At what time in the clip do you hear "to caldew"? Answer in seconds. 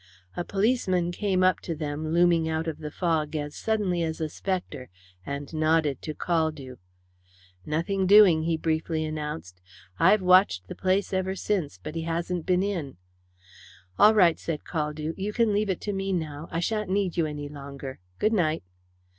6.01-6.77